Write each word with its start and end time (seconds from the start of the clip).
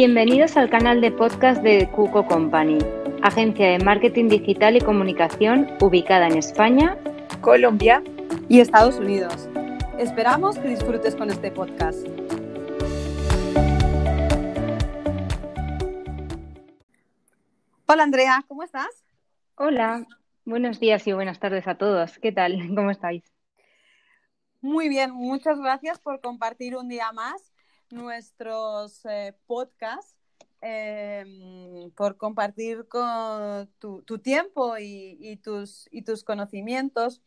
Bienvenidos 0.00 0.56
al 0.56 0.70
canal 0.70 1.00
de 1.00 1.10
podcast 1.10 1.60
de 1.60 1.90
Cuco 1.90 2.24
Company, 2.24 2.78
agencia 3.20 3.70
de 3.70 3.80
marketing 3.80 4.28
digital 4.28 4.76
y 4.76 4.80
comunicación 4.80 5.76
ubicada 5.80 6.28
en 6.28 6.38
España, 6.38 6.96
Colombia 7.40 8.04
y 8.48 8.60
Estados 8.60 9.00
Unidos. 9.00 9.48
Esperamos 9.98 10.56
que 10.56 10.68
disfrutes 10.68 11.16
con 11.16 11.30
este 11.30 11.50
podcast. 11.50 12.06
Hola 17.86 18.04
Andrea, 18.04 18.44
¿cómo 18.46 18.62
estás? 18.62 19.04
Hola, 19.56 20.06
buenos 20.44 20.78
días 20.78 21.08
y 21.08 21.12
buenas 21.12 21.40
tardes 21.40 21.66
a 21.66 21.74
todos. 21.74 22.20
¿Qué 22.20 22.30
tal? 22.30 22.68
¿Cómo 22.76 22.92
estáis? 22.92 23.24
Muy 24.60 24.88
bien, 24.88 25.10
muchas 25.10 25.58
gracias 25.58 25.98
por 25.98 26.20
compartir 26.20 26.76
un 26.76 26.88
día 26.88 27.10
más 27.10 27.47
nuestros 27.90 29.04
eh, 29.06 29.34
podcasts, 29.46 30.14
em, 30.60 31.90
por 31.92 32.16
compartir 32.16 32.86
con 32.88 33.70
tu, 33.78 34.18
tiempo 34.18 34.76
y, 34.78 35.36
tus, 35.42 35.88
y 35.90 36.02
tus 36.02 36.24
conocimientos. 36.24 37.22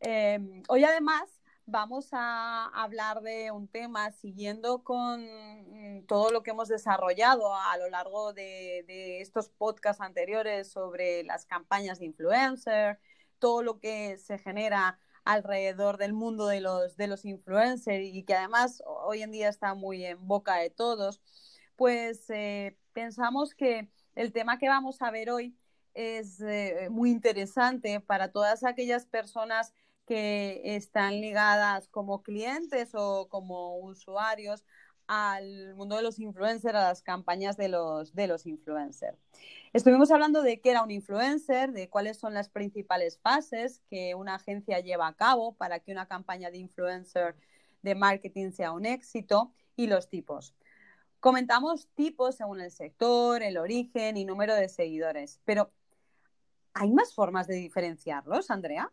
Em, 0.00 0.62
hoy 0.68 0.84
además 0.84 1.40
vamos 1.66 2.08
a 2.12 2.66
hablar 2.68 3.20
de 3.20 3.50
un 3.50 3.68
tema 3.68 4.10
siguiendo 4.12 4.82
con 4.82 5.22
mm, 5.22 6.06
todo 6.06 6.30
lo 6.30 6.42
que 6.42 6.52
hemos 6.52 6.68
desarrollado 6.68 7.54
a 7.54 7.76
lo 7.76 7.90
largo 7.90 8.32
de, 8.32 8.84
de 8.86 9.20
estos 9.20 9.50
podcasts 9.50 10.00
anteriores 10.00 10.70
sobre 10.70 11.24
las 11.24 11.44
campañas 11.44 11.98
de 11.98 12.06
influencer, 12.06 12.98
todo 13.38 13.62
lo 13.62 13.80
que 13.80 14.16
se 14.18 14.38
genera 14.38 14.98
alrededor 15.28 15.98
del 15.98 16.14
mundo 16.14 16.46
de 16.46 16.62
los, 16.62 16.96
de 16.96 17.06
los 17.06 17.26
influencers 17.26 18.02
y 18.02 18.22
que 18.22 18.34
además 18.34 18.82
hoy 18.86 19.20
en 19.20 19.30
día 19.30 19.50
está 19.50 19.74
muy 19.74 20.02
en 20.02 20.26
boca 20.26 20.56
de 20.56 20.70
todos, 20.70 21.20
pues 21.76 22.30
eh, 22.30 22.78
pensamos 22.94 23.54
que 23.54 23.90
el 24.14 24.32
tema 24.32 24.58
que 24.58 24.70
vamos 24.70 25.02
a 25.02 25.10
ver 25.10 25.28
hoy 25.28 25.54
es 25.92 26.40
eh, 26.40 26.88
muy 26.90 27.10
interesante 27.10 28.00
para 28.00 28.32
todas 28.32 28.64
aquellas 28.64 29.04
personas 29.04 29.74
que 30.06 30.62
están 30.64 31.20
ligadas 31.20 31.88
como 31.88 32.22
clientes 32.22 32.94
o 32.94 33.28
como 33.28 33.76
usuarios 33.80 34.64
al 35.08 35.74
mundo 35.74 35.96
de 35.96 36.02
los 36.02 36.18
influencers, 36.18 36.74
a 36.74 36.88
las 36.88 37.02
campañas 37.02 37.56
de 37.56 37.68
los, 37.68 38.14
de 38.14 38.26
los 38.26 38.46
influencers. 38.46 39.18
Estuvimos 39.72 40.10
hablando 40.10 40.42
de 40.42 40.60
qué 40.60 40.70
era 40.70 40.82
un 40.82 40.90
influencer, 40.90 41.72
de 41.72 41.88
cuáles 41.88 42.18
son 42.18 42.34
las 42.34 42.48
principales 42.48 43.18
fases 43.18 43.82
que 43.90 44.14
una 44.14 44.36
agencia 44.36 44.80
lleva 44.80 45.08
a 45.08 45.14
cabo 45.14 45.54
para 45.54 45.80
que 45.80 45.92
una 45.92 46.06
campaña 46.06 46.50
de 46.50 46.58
influencer 46.58 47.34
de 47.82 47.94
marketing 47.94 48.52
sea 48.52 48.72
un 48.72 48.86
éxito 48.86 49.52
y 49.76 49.86
los 49.86 50.08
tipos. 50.08 50.54
Comentamos 51.20 51.88
tipos 51.94 52.36
según 52.36 52.60
el 52.60 52.70
sector, 52.70 53.42
el 53.42 53.56
origen 53.56 54.16
y 54.16 54.24
número 54.24 54.54
de 54.54 54.68
seguidores, 54.68 55.40
pero 55.44 55.72
¿hay 56.74 56.92
más 56.92 57.14
formas 57.14 57.46
de 57.46 57.56
diferenciarlos, 57.56 58.50
Andrea? 58.50 58.92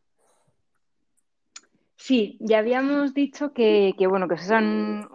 Sí, 2.05 2.37
ya 2.39 2.59
habíamos 2.59 3.15
dicho 3.15 3.51
que, 3.51 3.95
bueno, 4.07 4.27
que 4.27 4.37
son 4.37 5.09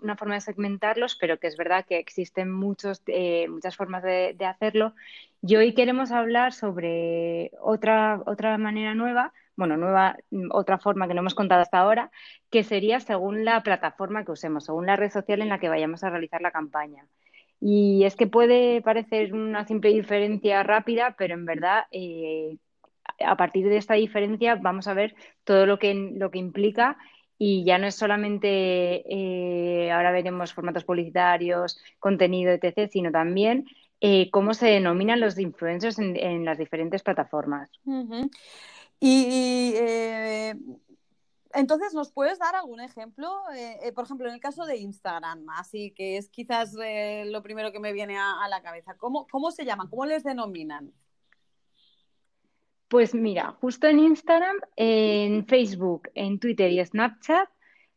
una 0.00 0.16
forma 0.16 0.34
de 0.34 0.40
segmentarlos, 0.40 1.16
pero 1.16 1.40
que 1.40 1.48
es 1.48 1.56
verdad 1.56 1.84
que 1.84 1.98
existen 1.98 2.52
muchos, 2.52 3.02
eh, 3.08 3.48
muchas 3.48 3.74
formas 3.74 4.04
de, 4.04 4.36
hacerlo. 4.46 4.94
Y 5.42 5.56
hoy 5.56 5.74
queremos 5.74 6.12
hablar 6.12 6.52
sobre 6.52 7.50
otra, 7.60 8.22
otra 8.24 8.56
manera 8.56 8.94
nueva, 8.94 9.32
bueno, 9.56 9.76
nueva, 9.76 10.16
otra 10.52 10.78
forma 10.78 11.08
que 11.08 11.14
no 11.14 11.22
hemos 11.22 11.34
contado 11.34 11.62
hasta 11.62 11.78
ahora, 11.80 12.12
que 12.50 12.62
sería 12.62 13.00
según 13.00 13.44
la 13.44 13.64
plataforma 13.64 14.24
que 14.24 14.30
usemos, 14.30 14.66
según 14.66 14.86
la 14.86 14.94
red 14.94 15.10
social 15.10 15.42
en 15.42 15.48
la 15.48 15.58
que 15.58 15.68
vayamos 15.68 16.04
a 16.04 16.10
realizar 16.10 16.40
la 16.40 16.52
campaña. 16.52 17.04
Y 17.60 18.04
es 18.04 18.14
que 18.14 18.28
puede 18.28 18.80
parecer 18.80 19.34
una 19.34 19.66
simple 19.66 19.90
diferencia 19.90 20.62
rápida, 20.62 21.16
pero 21.18 21.34
en 21.34 21.46
verdad 21.46 21.86
eh, 21.90 22.58
a 23.24 23.36
partir 23.36 23.68
de 23.68 23.76
esta 23.76 23.94
diferencia 23.94 24.56
vamos 24.56 24.88
a 24.88 24.94
ver 24.94 25.14
todo 25.44 25.66
lo 25.66 25.78
que, 25.78 25.94
lo 25.94 26.30
que 26.30 26.38
implica 26.38 26.98
y 27.38 27.64
ya 27.64 27.78
no 27.78 27.86
es 27.86 27.94
solamente, 27.94 29.04
eh, 29.08 29.92
ahora 29.92 30.10
veremos 30.10 30.54
formatos 30.54 30.84
publicitarios, 30.84 31.78
contenido, 31.98 32.52
etc., 32.52 32.90
sino 32.90 33.10
también 33.10 33.66
eh, 34.00 34.30
cómo 34.30 34.54
se 34.54 34.66
denominan 34.66 35.20
los 35.20 35.38
influencers 35.38 35.98
en, 35.98 36.44
las 36.44 36.58
diferentes 36.58 37.02
plataformas. 37.02 37.70
Y 38.98 39.74
eh, 39.76 40.54
entonces, 41.52 41.92
¿nos 41.92 42.10
puedes 42.10 42.38
dar 42.38 42.54
algún 42.54 42.80
ejemplo? 42.80 43.30
por 43.94 44.04
ejemplo, 44.04 44.28
en 44.28 44.34
el 44.34 44.40
caso 44.40 44.64
de 44.64 44.78
Instagram, 44.78 45.46
así 45.50 45.92
que 45.94 46.16
es 46.16 46.30
quizás 46.30 46.74
lo 47.26 47.42
primero 47.42 47.70
que 47.70 47.80
me 47.80 47.92
viene 47.92 48.16
a, 48.16 48.42
a 48.42 48.48
la 48.48 48.62
cabeza. 48.62 48.94
¿Cómo, 48.96 49.26
¿Cómo 49.26 49.50
se 49.50 49.66
llaman? 49.66 49.88
¿Cómo 49.88 50.06
les 50.06 50.24
denominan? 50.24 50.92
Pues 52.88 53.14
mira, 53.14 53.52
justo 53.60 53.88
en 53.88 53.98
Instagram, 53.98 54.56
en 54.76 55.46
Facebook, 55.46 56.08
en 56.14 56.38
Twitter 56.38 56.70
y 56.70 56.84
Snapchat 56.84 57.48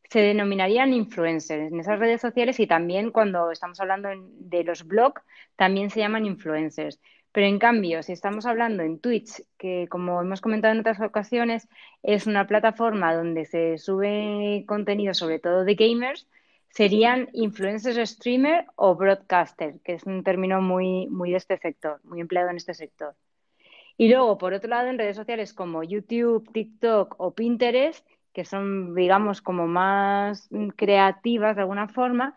se 0.10 0.20
denominarían 0.22 0.94
influencers 0.94 1.72
en 1.72 1.80
esas 1.80 2.00
redes 2.00 2.22
sociales 2.22 2.60
y 2.60 2.66
también 2.66 3.12
cuando 3.12 3.52
estamos 3.52 3.80
hablando 3.80 4.10
de 4.10 4.64
los 4.64 4.86
blogs 4.88 5.22
también 5.56 5.92
se 5.92 6.00
llaman 6.00 6.26
influencers. 6.26 7.00
Pero 7.32 7.46
en 7.46 7.60
cambio, 7.60 8.02
si 8.02 8.14
estamos 8.14 8.48
hablando 8.48 8.82
en 8.82 9.00
Twitch, 9.00 9.44
que 9.60 9.88
como 9.90 10.20
hemos 10.22 10.42
comentado 10.42 10.74
en 10.74 10.80
otras 10.80 11.00
ocasiones, 11.02 11.68
es 12.02 12.26
una 12.26 12.48
plataforma 12.48 13.14
donde 13.14 13.46
se 13.46 13.78
sube 13.78 14.66
contenido 14.68 15.14
sobre 15.14 15.38
todo 15.40 15.64
de 15.66 15.76
gamers, 15.76 16.28
serían 16.72 17.30
influencers 17.34 18.10
streamer 18.10 18.66
o 18.76 18.96
broadcaster, 18.96 19.80
que 19.84 19.94
es 19.94 20.04
un 20.06 20.24
término 20.24 20.62
muy, 20.62 21.08
muy 21.10 21.32
de 21.32 21.38
este 21.38 21.58
sector, 21.58 22.00
muy 22.04 22.22
empleado 22.22 22.50
en 22.50 22.58
este 22.58 22.74
sector. 22.74 23.16
Y 24.00 24.08
luego, 24.08 24.38
por 24.38 24.54
otro 24.54 24.70
lado, 24.70 24.88
en 24.88 24.98
redes 24.98 25.18
sociales 25.18 25.54
como 25.54 25.84
YouTube, 25.84 26.50
TikTok 26.54 27.16
o 27.18 27.32
Pinterest, 27.32 28.08
que 28.32 28.46
son, 28.46 28.96
digamos, 28.96 29.42
como 29.42 29.68
más 29.68 30.48
creativas 30.78 31.58
de 31.58 31.64
alguna 31.64 31.90
forma, 31.90 32.34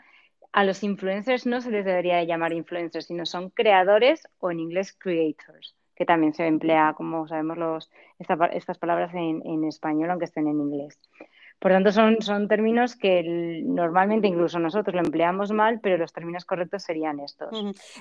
a 0.51 0.65
los 0.65 0.83
influencers 0.83 1.47
no 1.47 1.61
se 1.61 1.71
les 1.71 1.85
debería 1.85 2.25
llamar 2.25 2.53
influencers, 2.53 3.07
sino 3.07 3.27
son 3.27 3.51
creadores 3.51 4.27
o 4.41 4.51
en 4.51 4.59
inglés 4.59 4.93
creators, 4.93 5.77
que 5.95 6.05
también 6.05 6.35
se 6.35 6.49
emplea, 6.49 6.95
como 6.97 7.29
sabemos, 7.29 7.57
los, 7.57 7.91
estas 8.19 8.79
palabras 8.79 9.15
en, 9.15 9.65
español, 9.65 10.11
aunque 10.11 10.25
estén 10.25 10.49
en 10.49 10.61
inglés. 10.61 10.99
Por 11.61 11.71
tanto, 11.71 11.93
son, 11.93 12.21
son 12.23 12.49
términos 12.49 12.97
que 12.97 13.23
normalmente 13.65 14.27
incluso 14.27 14.59
nosotros 14.59 14.97
lo 14.97 15.01
empleamos 15.03 15.53
mal, 15.53 15.79
pero 15.81 15.97
los 15.97 16.13
términos 16.13 16.45
correctos 16.45 16.83
serían 16.83 17.21
estos. 17.21 17.51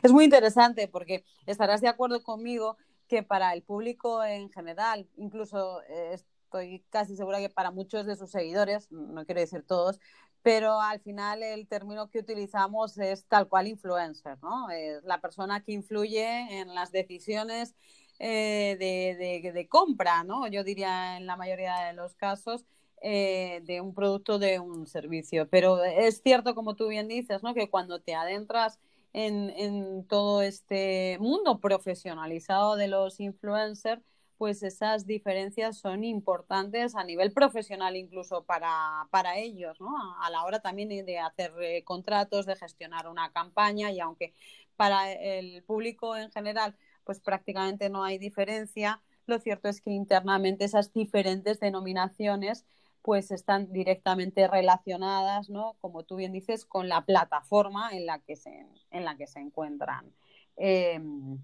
Es 0.01 0.11
muy 0.11 0.23
interesante 0.23 0.87
porque 0.87 1.25
estarás 1.45 1.79
de 1.79 1.89
acuerdo 1.89 2.23
conmigo 2.23 2.77
que 3.11 3.23
para 3.23 3.51
el 3.51 3.61
público 3.61 4.23
en 4.23 4.49
general, 4.49 5.05
incluso 5.17 5.81
eh, 5.81 6.13
estoy 6.13 6.81
casi 6.89 7.17
segura 7.17 7.39
que 7.39 7.49
para 7.49 7.69
muchos 7.69 8.05
de 8.05 8.15
sus 8.15 8.31
seguidores, 8.31 8.89
no 8.89 9.25
quiero 9.25 9.41
decir 9.41 9.65
todos, 9.67 9.99
pero 10.41 10.79
al 10.79 11.01
final 11.01 11.43
el 11.43 11.67
término 11.67 12.09
que 12.09 12.19
utilizamos 12.19 12.97
es 12.97 13.25
tal 13.25 13.49
cual 13.49 13.67
influencer, 13.67 14.37
¿no? 14.41 14.69
Es 14.69 15.03
la 15.03 15.19
persona 15.19 15.61
que 15.61 15.73
influye 15.73 16.61
en 16.61 16.73
las 16.73 16.93
decisiones 16.93 17.75
eh, 18.17 18.77
de, 18.79 19.67
compra, 19.67 20.23
¿no? 20.23 20.47
Yo 20.47 20.63
diría 20.63 21.17
en 21.17 21.25
la 21.25 21.35
mayoría 21.35 21.87
de 21.87 21.93
los 21.93 22.15
casos. 22.15 22.65
Eh, 23.03 23.61
de 23.63 23.81
un 23.81 23.95
producto, 23.95 24.37
de 24.37 24.59
un 24.59 24.85
servicio. 24.85 25.49
Pero 25.49 25.83
es 25.83 26.21
cierto, 26.21 26.53
como 26.53 26.75
tú 26.75 26.87
bien 26.87 27.07
dices, 27.07 27.41
¿no? 27.41 27.55
que 27.55 27.67
cuando 27.67 27.99
te 27.99 28.13
adentras 28.13 28.79
en, 29.13 30.05
todo 30.07 30.41
este 30.41 31.17
mundo 31.19 31.59
profesionalizado 31.59 32.75
de 32.75 32.87
los 32.87 33.19
influencers, 33.19 34.01
pues 34.37 34.63
esas 34.63 35.05
diferencias 35.05 35.77
son 35.77 36.03
importantes 36.03 36.95
a 36.95 37.03
nivel 37.03 37.31
profesional 37.31 37.95
incluso 37.95 38.43
para, 38.43 39.07
para 39.11 39.37
ellos, 39.37 39.79
¿no? 39.79 39.91
A, 40.21 40.29
la 40.31 40.43
hora 40.43 40.59
también 40.59 40.89
de 40.89 41.19
hacer 41.19 41.51
eh, 41.61 41.83
contratos, 41.83 42.45
de 42.47 42.55
gestionar 42.55 43.07
una 43.07 43.31
campaña 43.31 43.91
y 43.91 43.99
aunque 43.99 44.33
para 44.75 45.11
el 45.11 45.63
público 45.63 46.15
en 46.15 46.31
general 46.31 46.75
pues 47.03 47.19
prácticamente 47.19 47.89
no 47.89 48.03
hay 48.03 48.17
diferencia, 48.17 49.01
lo 49.27 49.39
cierto 49.39 49.69
es 49.69 49.81
que 49.81 49.91
internamente 49.91 50.65
esas 50.65 50.91
diferentes 50.93 51.59
denominaciones 51.59 52.65
pues 53.01 53.31
están 53.31 53.71
directamente 53.71 54.47
relacionadas, 54.47 55.49
¿no? 55.49 55.75
Como 55.79 56.03
tú 56.03 56.17
bien 56.17 56.31
dices, 56.31 56.65
con 56.65 56.89
la 56.89 57.05
plataforma 57.05 57.91
en 57.91 58.05
la 58.05 58.19
que 58.19 58.35
se, 58.35 58.67
en 58.91 59.05
la 59.05 59.15
que 59.17 59.27
se 59.27 59.39
encuentran 59.39 60.13
em, 60.57 61.39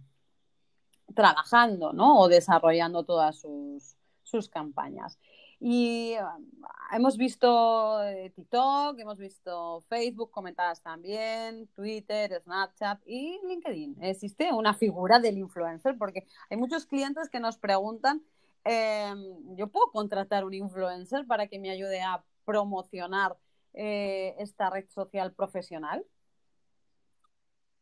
trabajando, 1.16 1.94
¿no? 1.94 2.20
O 2.20 2.28
desarrollando 2.28 3.04
todas 3.04 3.40
sus, 3.40 3.98
sus 4.24 4.50
campañas. 4.50 5.18
Y 5.60 6.14
um, 6.18 6.46
hemos 6.92 7.18
visto 7.18 8.04
eh, 8.04 8.32
TikTok, 8.36 9.00
hemos 9.00 9.18
visto 9.18 9.82
Facebook 9.90 10.30
comentadas 10.30 10.82
también, 10.84 11.68
Twitter, 11.76 12.40
Snapchat 12.44 13.02
y 13.08 13.40
LinkedIn. 13.48 13.98
Existe 14.04 14.54
una 14.54 14.76
figura 14.76 15.20
del 15.20 15.40
influencer 15.40 15.98
porque 15.98 16.28
hay 16.52 16.58
muchos 16.58 16.86
clientes 16.86 17.30
que 17.30 17.40
nos 17.40 17.58
preguntan 17.58 18.22
Em, 18.70 19.56
yo 19.56 19.68
puedo 19.68 19.92
contratar 19.92 20.44
un 20.44 20.54
influencer 20.54 21.26
para 21.26 21.48
que 21.48 21.58
me 21.58 21.70
ayude 21.70 22.02
a 22.02 22.22
promocionar 22.44 23.38
eh, 23.74 24.36
esta 24.40 24.70
red 24.70 24.86
social 24.90 25.34
profesional. 25.34 26.04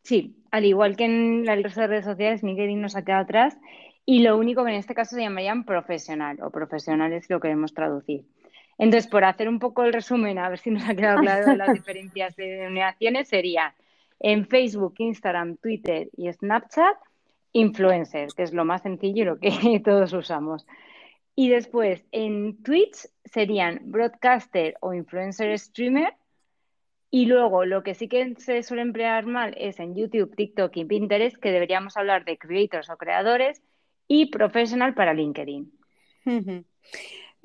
Sí, 0.03 0.35
al 0.51 0.65
igual 0.65 0.95
que 0.95 1.05
en 1.05 1.43
de 1.43 1.87
redes 1.87 2.05
sociales, 2.05 2.43
LinkedIn 2.43 2.79
nos 2.79 2.95
ha 2.95 3.03
quedado 3.03 3.23
atrás 3.23 3.57
y 4.05 4.19
lo 4.19 4.37
único 4.37 4.63
que 4.63 4.69
en 4.69 4.77
este 4.77 4.93
caso 4.93 5.15
se 5.15 5.23
llamarían 5.23 5.65
profesional 5.65 6.37
o 6.43 6.51
profesionales 6.51 7.27
lo 7.29 7.39
queremos 7.39 7.73
traducir. 7.73 8.25
Entonces, 8.77 9.09
por 9.09 9.23
hacer 9.23 9.49
un 9.49 9.57
poco 9.57 9.83
el 9.83 9.93
resumen, 9.93 10.37
a 10.37 10.49
ver 10.49 10.59
si 10.59 10.69
nos 10.69 10.87
ha 10.87 10.93
quedado 10.93 11.21
claro 11.21 11.55
las 11.55 11.73
diferencias 11.73 12.35
de 12.35 12.45
denominaciones, 12.45 13.27
sería 13.27 13.73
en 14.19 14.45
Facebook, 14.45 14.93
Instagram, 14.99 15.57
Twitter 15.57 16.09
y 16.15 16.31
Snapchat, 16.31 16.97
influencer, 17.55 18.27
que 18.35 18.43
es 18.43 18.53
lo 18.53 18.65
más 18.65 18.81
sencillo 18.81 19.23
y 19.23 19.25
lo 19.25 19.39
que 19.39 19.49
todos 19.83 20.11
usamos. 20.13 20.67
Y 21.35 21.49
después 21.49 22.03
en 22.11 22.61
Twitch 22.63 23.07
serían 23.23 23.79
broadcaster 23.85 24.75
o 24.81 24.93
influencer 24.93 25.57
streamer. 25.57 26.13
Y 27.09 27.27
luego 27.27 27.63
lo 27.63 27.81
que 27.81 27.93
sí 27.93 28.09
que 28.09 28.35
se 28.35 28.61
suele 28.61 28.81
emplear 28.81 29.25
mal 29.25 29.55
es 29.57 29.79
en 29.79 29.95
YouTube, 29.95 30.35
TikTok 30.35 30.75
y 30.75 30.83
Pinterest, 30.83 31.37
que 31.37 31.51
deberíamos 31.51 31.95
hablar 31.95 32.25
de 32.25 32.37
creators 32.37 32.89
o 32.89 32.97
creadores 32.97 33.61
y 34.07 34.25
professional 34.25 34.93
para 34.93 35.13
LinkedIn. 35.13 35.71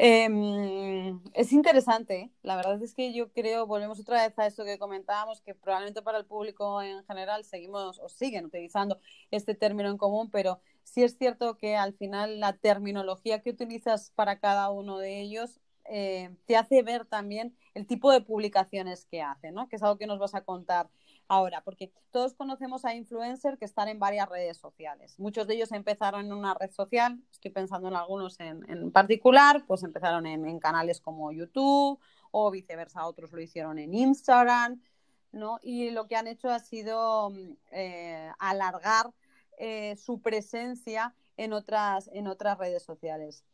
Em, 0.02 1.20
es 1.34 1.52
interesante, 1.52 2.30
la 2.42 2.56
verdad 2.56 2.82
es 2.82 2.94
que 2.94 3.12
yo 3.12 3.30
creo, 3.34 3.66
volvemos 3.66 4.00
otra 4.00 4.26
vez 4.26 4.38
a 4.38 4.46
esto 4.46 4.64
que 4.64 4.78
comentábamos, 4.78 5.42
que 5.42 5.54
probablemente 5.54 6.00
para 6.00 6.16
el 6.16 6.24
público 6.24 6.80
en 6.80 7.04
general 7.04 7.44
seguimos 7.44 7.98
o 7.98 8.08
siguen 8.08 8.46
utilizando 8.46 8.98
este 9.30 9.54
término 9.54 9.90
en 9.90 9.98
común, 9.98 10.30
pero 10.30 10.58
sí 10.84 11.02
es 11.02 11.18
cierto 11.18 11.58
que 11.58 11.76
al 11.76 11.92
final 11.92 12.40
la 12.40 12.54
terminología 12.54 13.42
que 13.42 13.50
utilizas 13.50 14.10
para 14.14 14.38
cada 14.40 14.70
uno 14.70 14.96
de 14.96 15.20
ellos 15.20 15.60
eh, 15.84 16.30
te 16.46 16.56
hace 16.56 16.82
ver 16.82 17.04
también 17.04 17.54
el 17.74 17.86
tipo 17.86 18.10
de 18.10 18.22
publicaciones 18.22 19.04
que 19.04 19.20
hace, 19.20 19.52
¿no? 19.52 19.68
Que 19.68 19.76
es 19.76 19.82
algo 19.82 19.98
que 19.98 20.06
nos 20.06 20.18
vas 20.18 20.34
a 20.34 20.44
contar 20.44 20.88
ahora, 21.30 21.62
porque 21.62 21.92
todos 22.10 22.34
conocemos 22.34 22.84
a 22.84 22.92
influencers 22.92 23.56
que 23.56 23.64
están 23.64 23.86
en 23.86 24.00
varias 24.00 24.28
redes 24.28 24.56
sociales. 24.56 25.14
Muchos 25.16 25.46
de 25.46 25.54
ellos 25.54 25.70
empezaron 25.70 26.26
en 26.26 26.32
una 26.32 26.54
red 26.54 26.72
social, 26.72 27.20
estoy 27.30 27.52
pensando 27.52 27.86
en 27.86 27.94
algunos 27.94 28.40
en, 28.40 28.90
particular, 28.90 29.64
pues 29.64 29.84
empezaron 29.84 30.26
en, 30.26 30.58
canales 30.58 31.00
como 31.00 31.30
YouTube 31.30 32.00
o 32.32 32.50
viceversa, 32.50 33.06
otros 33.06 33.30
lo 33.30 33.40
hicieron 33.40 33.78
en 33.78 33.94
Instagram, 33.94 34.82
¿no? 35.30 35.60
Y 35.62 35.90
lo 35.90 36.08
que 36.08 36.16
han 36.16 36.26
hecho 36.26 36.50
ha 36.50 36.58
sido 36.58 37.32
eh, 37.70 38.32
alargar 38.40 39.12
eh, 39.56 39.94
su 39.96 40.20
presencia 40.20 41.14
en 41.36 41.52
otras, 41.52 42.10
en 42.12 42.26
otras 42.26 42.58
redes 42.58 42.82
sociales. 42.82 43.44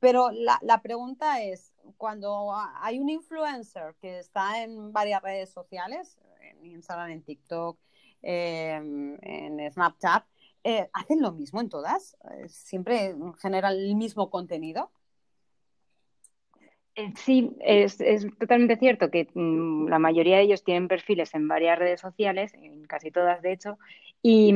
Pero 0.00 0.30
la, 0.30 0.58
la 0.62 0.80
pregunta 0.80 1.42
es, 1.42 1.74
cuando 1.98 2.50
hay 2.80 2.98
un 2.98 3.10
influencer 3.10 3.94
que 4.00 4.20
está 4.20 4.62
en 4.62 4.90
varias 4.94 5.20
redes 5.20 5.50
sociales, 5.50 6.16
en 6.24 6.29
Instagram, 6.64 7.10
en 7.10 7.22
TikTok, 7.22 7.78
em, 8.22 9.16
en 9.22 9.72
Snapchat, 9.72 10.24
eh, 10.64 10.88
¿hacen 10.92 11.22
lo 11.22 11.32
mismo 11.32 11.60
en 11.60 11.68
todas? 11.68 12.16
Eh, 12.32 12.48
¿Siempre 12.48 13.14
generan 13.40 13.72
el 13.72 13.96
mismo 13.96 14.30
contenido? 14.30 14.90
Sí, 17.16 17.50
es, 17.60 17.98
totalmente 18.38 18.76
cierto 18.76 19.10
que 19.10 19.28
mm, 19.34 19.88
la 19.88 19.98
mayoría 19.98 20.36
de 20.36 20.42
ellos 20.42 20.64
tienen 20.64 20.88
perfiles 20.88 21.34
en 21.34 21.48
varias 21.48 21.78
redes 21.78 22.00
sociales, 22.00 22.54
en 22.54 22.84
casi 22.84 23.10
todas 23.10 23.42
de 23.42 23.52
hecho, 23.52 23.78
y, 24.22 24.54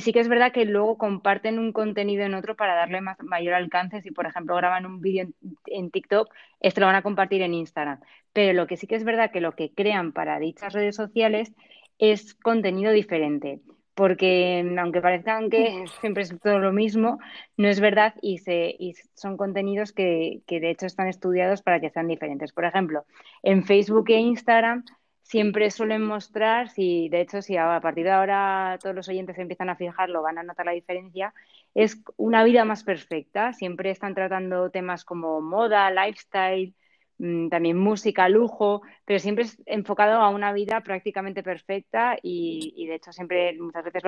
sí 0.00 0.12
que 0.12 0.20
es 0.20 0.28
verdad 0.28 0.52
que 0.52 0.64
luego 0.64 0.96
comparten 0.98 1.58
un 1.58 1.72
contenido 1.72 2.24
en 2.24 2.34
otro 2.34 2.56
para 2.56 2.74
darle 2.74 3.00
más, 3.00 3.18
mayor 3.22 3.54
alcance. 3.54 4.02
Si, 4.02 4.10
por 4.12 4.26
ejemplo, 4.26 4.54
graban 4.56 4.86
un 4.86 5.00
vídeo 5.00 5.24
en, 5.24 5.34
en, 5.66 5.90
TikTok, 5.90 6.32
esto 6.60 6.80
lo 6.80 6.86
van 6.86 6.96
a 6.96 7.02
compartir 7.02 7.42
en 7.42 7.54
Instagram. 7.54 8.00
Pero 8.32 8.52
lo 8.52 8.66
que 8.66 8.76
sí 8.76 8.86
que 8.86 8.94
es 8.94 9.04
verdad 9.04 9.32
que 9.32 9.40
lo 9.40 9.56
que 9.56 9.72
crean 9.72 10.12
para 10.12 10.38
dichas 10.38 10.72
redes 10.72 10.96
sociales 10.96 11.52
es 11.98 12.34
contenido 12.34 12.92
diferente 12.92 13.60
porque 13.94 14.64
aunque 14.78 15.00
parezcan 15.00 15.50
que 15.50 15.84
siempre 16.00 16.22
es 16.22 16.38
todo 16.40 16.58
lo 16.58 16.72
mismo, 16.72 17.18
no 17.56 17.68
es 17.68 17.80
verdad 17.80 18.14
y, 18.22 18.38
se, 18.38 18.74
y 18.78 18.94
son 19.14 19.36
contenidos 19.36 19.92
que, 19.92 20.42
que, 20.46 20.60
de 20.60 20.70
hecho 20.70 20.86
están 20.86 21.08
estudiados 21.08 21.62
para 21.62 21.80
que 21.80 21.90
sean 21.90 22.08
diferentes. 22.08 22.52
Por 22.52 22.64
ejemplo, 22.64 23.04
en 23.42 23.64
Facebook 23.64 24.10
e 24.10 24.18
Instagram 24.18 24.84
siempre 25.22 25.70
suelen 25.70 26.02
mostrar, 26.02 26.70
si 26.70 27.08
de 27.08 27.20
hecho 27.20 27.40
si 27.40 27.56
a 27.56 27.80
partir 27.80 28.04
de 28.04 28.10
ahora 28.10 28.78
todos 28.82 28.96
los 28.96 29.08
oyentes 29.08 29.38
empiezan 29.38 29.70
a 29.70 29.76
fijarlo, 29.76 30.22
van 30.22 30.38
a 30.38 30.42
notar 30.42 30.66
la 30.66 30.72
diferencia, 30.72 31.32
es 31.74 32.02
una 32.16 32.42
vida 32.42 32.64
más 32.64 32.82
perfecta. 32.82 33.52
Siempre 33.52 33.90
están 33.90 34.14
tratando 34.14 34.70
temas 34.70 35.04
como 35.04 35.40
moda, 35.40 35.90
lifestyle, 35.90 36.74
también 37.50 37.76
música, 37.76 38.28
lujo, 38.28 38.80
pero 39.04 39.18
siempre 39.18 39.44
es 39.44 39.62
enfocado 39.66 40.20
a 40.20 40.30
una 40.30 40.52
vida 40.52 40.80
prácticamente 40.80 41.42
perfecta 41.42 42.16
y, 42.22 42.86
de 42.86 42.94
hecho 42.94 43.12
siempre 43.12 43.56
muchas 43.58 43.84
veces 43.84 44.02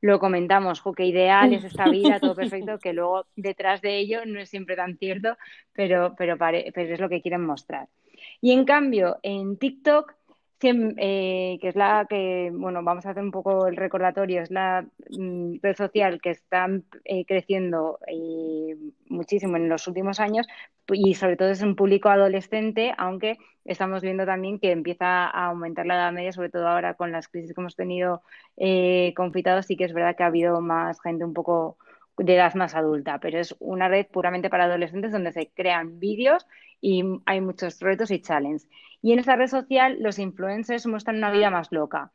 lo, 0.00 0.18
comentamos, 0.18 0.82
que 0.96 1.04
ideal 1.04 1.52
es 1.52 1.64
esta 1.64 1.84
vida, 1.90 2.20
todo 2.20 2.34
perfecto, 2.34 2.78
que 2.78 2.94
luego 2.94 3.26
detrás 3.36 3.82
de 3.82 3.98
ello 3.98 4.24
no 4.24 4.40
es 4.40 4.48
siempre 4.48 4.76
tan 4.76 4.96
cierto, 4.96 5.36
pero, 5.72 6.14
pero, 6.16 6.38
pero 6.38 6.58
es 6.74 7.00
lo 7.00 7.08
que 7.08 7.20
quieren 7.20 7.44
mostrar. 7.44 7.88
Y 8.40 8.52
en 8.52 8.64
cambio, 8.64 9.18
en 9.22 9.58
TikTok 9.58 10.14
eh, 10.70 11.58
que 11.60 11.68
es 11.68 11.76
la 11.76 12.06
que, 12.08 12.50
bueno, 12.52 12.82
vamos 12.82 13.06
a 13.06 13.10
hacer 13.10 13.22
un 13.22 13.30
poco 13.30 13.66
el 13.66 13.76
recordatorio, 13.76 14.42
es 14.42 14.50
la 14.50 14.86
mm, 15.10 15.56
red 15.62 15.76
social 15.76 16.20
que 16.20 16.30
está 16.30 16.68
eh, 17.04 17.24
creciendo 17.26 17.98
eh, 18.06 18.76
muchísimo 19.08 19.56
en 19.56 19.68
los 19.68 19.86
últimos 19.88 20.20
años 20.20 20.46
y 20.88 21.14
sobre 21.14 21.36
todo 21.36 21.50
es 21.50 21.62
un 21.62 21.76
público 21.76 22.08
adolescente, 22.08 22.94
aunque 22.98 23.38
estamos 23.64 24.02
viendo 24.02 24.26
también 24.26 24.58
que 24.58 24.70
empieza 24.72 25.26
a 25.26 25.46
aumentar 25.46 25.86
la 25.86 25.94
edad 25.94 26.12
media, 26.12 26.32
sobre 26.32 26.50
todo 26.50 26.68
ahora 26.68 26.94
con 26.94 27.12
las 27.12 27.28
crisis 27.28 27.54
que 27.54 27.60
hemos 27.60 27.76
tenido 27.76 28.22
confitados, 29.16 29.66
sí 29.66 29.76
que 29.76 29.84
es 29.84 29.92
verdad 29.94 30.16
que 30.16 30.22
ha 30.22 30.26
habido 30.26 30.60
más 30.60 31.00
gente 31.00 31.24
un 31.24 31.34
poco 31.34 31.78
de 32.18 32.34
edad 32.34 32.54
más 32.54 32.74
adulta, 32.74 33.18
pero 33.18 33.38
es 33.38 33.56
una 33.58 33.88
red 33.88 34.06
puramente 34.06 34.50
para 34.50 34.64
adolescentes 34.64 35.12
donde 35.12 35.32
se 35.32 35.48
crean 35.48 35.98
vídeos 35.98 36.46
y 36.80 37.02
hay 37.26 37.40
muchos 37.40 37.80
retos 37.80 38.10
y 38.10 38.20
challenges. 38.20 38.68
Y 39.04 39.12
en 39.12 39.18
esta 39.18 39.36
red 39.36 39.48
social 39.48 39.98
los 40.00 40.18
influencers 40.18 40.86
muestran 40.86 41.18
una 41.18 41.30
vida 41.30 41.50
más 41.50 41.70
loca 41.72 42.10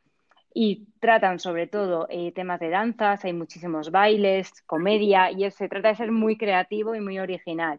y 0.52 0.88
tratan 0.98 1.38
sobre 1.38 1.68
todo 1.68 2.08
eh, 2.10 2.32
temas 2.32 2.58
de 2.58 2.68
danzas, 2.68 3.24
hay 3.24 3.32
muchísimos 3.32 3.92
bailes, 3.92 4.50
comedia 4.62 5.30
y 5.30 5.48
se 5.52 5.68
trata 5.68 5.90
de 5.90 5.94
ser 5.94 6.10
muy 6.10 6.36
creativo 6.36 6.96
y 6.96 7.00
muy 7.00 7.20
original. 7.20 7.78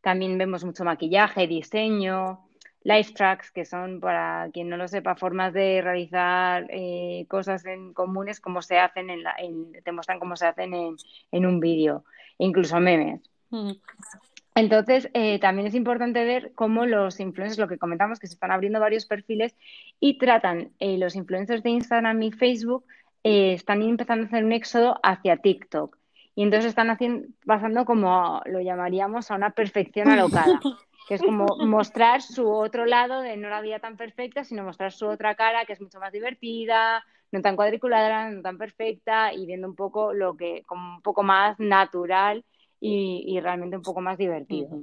También 0.00 0.36
vemos 0.38 0.64
mucho 0.64 0.82
maquillaje, 0.82 1.46
diseño, 1.46 2.48
live 2.82 3.12
tracks, 3.14 3.52
que 3.52 3.64
son, 3.64 4.00
para 4.00 4.50
quien 4.52 4.68
no 4.68 4.76
lo 4.76 4.88
sepa, 4.88 5.14
formas 5.14 5.52
de 5.52 5.80
realizar 5.80 6.66
eh, 6.70 7.26
cosas 7.28 7.64
en 7.64 7.94
comunes 7.94 8.40
como 8.40 8.60
se 8.60 8.80
hacen 8.80 9.08
en, 9.08 9.22
la, 9.22 9.36
te 9.84 9.92
muestran 9.92 10.18
cómo 10.18 10.34
se 10.34 10.46
hacen 10.46 10.74
en, 10.74 10.96
en 11.30 11.46
un 11.46 11.60
vídeo, 11.60 12.04
incluso 12.38 12.80
memes. 12.80 13.20
Entonces, 14.58 15.08
eh, 15.14 15.38
también 15.38 15.68
es 15.68 15.74
importante 15.76 16.24
ver 16.24 16.50
cómo 16.56 16.84
los 16.84 17.20
influencers, 17.20 17.60
lo 17.60 17.68
que 17.68 17.78
comentamos, 17.78 18.18
que 18.18 18.26
se 18.26 18.34
están 18.34 18.50
abriendo 18.50 18.80
varios 18.80 19.06
perfiles 19.06 19.54
y 20.00 20.18
tratan 20.18 20.72
eh, 20.80 20.98
los 20.98 21.14
influencers 21.14 21.62
de 21.62 21.70
Instagram 21.70 22.20
y 22.22 22.32
Facebook, 22.32 22.84
eh, 23.22 23.52
están 23.52 23.82
empezando 23.82 24.24
a 24.24 24.26
hacer 24.26 24.44
un 24.44 24.50
éxodo 24.50 24.98
hacia 25.04 25.36
TikTok. 25.36 25.96
Y 26.34 26.42
entonces 26.42 26.70
están 26.70 26.90
haciendo, 26.90 27.28
pasando 27.46 27.84
como 27.84 28.40
lo 28.46 28.60
llamaríamos 28.60 29.30
a 29.30 29.36
una 29.36 29.50
perfección 29.50 30.08
alocada, 30.08 30.58
que 31.08 31.14
es 31.14 31.22
como 31.22 31.46
mostrar 31.58 32.20
su 32.20 32.50
otro 32.50 32.84
lado 32.84 33.20
de 33.20 33.36
no 33.36 33.50
la 33.50 33.60
vida 33.60 33.78
tan 33.78 33.96
perfecta, 33.96 34.42
sino 34.42 34.64
mostrar 34.64 34.90
su 34.90 35.06
otra 35.06 35.36
cara, 35.36 35.66
que 35.66 35.74
es 35.74 35.80
mucho 35.80 36.00
más 36.00 36.10
divertida, 36.10 37.04
no 37.30 37.42
tan 37.42 37.54
cuadriculada, 37.54 38.28
no 38.28 38.42
tan 38.42 38.58
perfecta, 38.58 39.32
y 39.32 39.46
viendo 39.46 39.68
un 39.68 39.76
poco 39.76 40.12
lo 40.12 40.36
que, 40.36 40.64
como 40.66 40.96
un 40.96 41.02
poco 41.02 41.22
más 41.22 41.60
natural 41.60 42.44
y, 42.80 43.38
realmente 43.40 43.76
un 43.76 43.82
poco 43.82 44.00
más 44.00 44.18
divertido. 44.18 44.82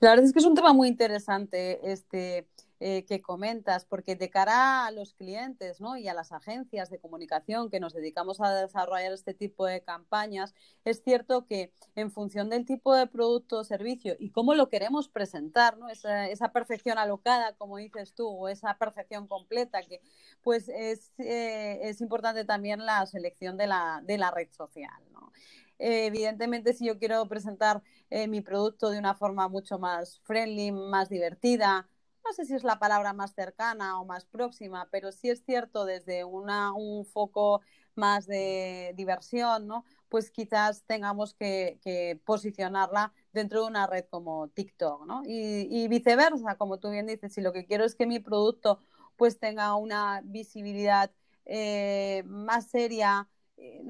La 0.00 0.10
verdad 0.10 0.26
es 0.26 0.32
que 0.32 0.38
es 0.38 0.44
un 0.44 0.54
tema 0.54 0.72
muy 0.72 0.88
interesante 0.88 1.80
este 1.90 2.48
eh, 2.78 3.06
que 3.06 3.22
comentas, 3.22 3.86
porque 3.86 4.16
de 4.16 4.28
cara 4.28 4.84
a 4.84 4.90
los 4.90 5.14
clientes 5.14 5.80
¿no? 5.80 5.96
y 5.96 6.08
a 6.08 6.14
las 6.14 6.30
agencias 6.32 6.90
de 6.90 6.98
comunicación 6.98 7.70
que 7.70 7.80
nos 7.80 7.94
dedicamos 7.94 8.38
a 8.42 8.54
desarrollar 8.54 9.14
este 9.14 9.32
tipo 9.32 9.64
de 9.64 9.80
campañas, 9.80 10.54
es 10.84 11.02
cierto 11.02 11.46
que 11.46 11.72
en 11.94 12.10
función 12.10 12.50
del 12.50 12.66
tipo 12.66 12.94
de 12.94 13.06
producto 13.06 13.60
o 13.60 13.64
servicio 13.64 14.14
y 14.18 14.28
cómo 14.28 14.54
lo 14.54 14.68
queremos 14.68 15.08
presentar, 15.08 15.78
¿no? 15.78 15.88
esa, 15.88 16.28
esa 16.28 16.52
perfección 16.52 16.98
alocada, 16.98 17.54
como 17.54 17.78
dices 17.78 18.12
tú, 18.12 18.28
o 18.28 18.46
esa 18.48 18.76
perfección 18.76 19.26
completa, 19.26 19.82
que 19.82 20.02
pues 20.42 20.68
es, 20.68 21.12
eh, 21.16 21.78
es 21.80 22.02
importante 22.02 22.44
también 22.44 22.84
la 22.84 23.06
selección 23.06 23.56
de 23.56 23.68
la, 23.68 24.02
de 24.04 24.18
la 24.18 24.30
red 24.30 24.50
social. 24.50 25.02
¿no? 25.12 25.32
Eh, 25.78 26.06
evidentemente, 26.06 26.72
si 26.72 26.86
yo 26.86 26.98
quiero 26.98 27.26
presentar 27.28 27.82
eh, 28.10 28.28
mi 28.28 28.40
producto 28.40 28.90
de 28.90 28.98
una 28.98 29.14
forma 29.14 29.48
mucho 29.48 29.78
más 29.78 30.20
friendly, 30.24 30.72
más 30.72 31.08
divertida, 31.08 31.88
no 32.26 32.32
sé 32.32 32.44
si 32.44 32.54
es 32.54 32.64
la 32.64 32.78
palabra 32.80 33.12
más 33.12 33.34
cercana 33.34 34.00
o 34.00 34.04
más 34.04 34.24
próxima, 34.24 34.88
pero 34.90 35.12
sí 35.12 35.30
es 35.30 35.44
cierto 35.44 35.84
desde 35.84 36.24
una, 36.24 36.72
un 36.72 37.04
foco 37.06 37.60
más 37.94 38.26
de 38.26 38.92
diversión, 38.96 39.66
¿no? 39.68 39.84
Pues 40.08 40.30
quizás 40.30 40.82
tengamos 40.86 41.34
que, 41.34 42.20
posicionarla 42.24 43.12
dentro 43.32 43.62
de 43.62 43.68
una 43.68 43.86
red 43.86 44.06
como 44.10 44.48
TikTok, 44.48 45.06
¿no? 45.06 45.22
Y, 45.24 45.86
viceversa, 45.88 46.56
como 46.56 46.78
tú 46.78 46.90
bien 46.90 47.06
dices, 47.06 47.32
si 47.32 47.40
lo 47.40 47.52
que 47.52 47.64
quiero 47.64 47.84
es 47.84 47.94
que 47.94 48.06
mi 48.06 48.18
producto 48.18 48.80
pues 49.16 49.38
tenga 49.38 49.74
una 49.76 50.20
visibilidad 50.24 51.10
eh, 51.46 52.22
más 52.26 52.68
seria, 52.68 53.28
eh, 53.56 53.82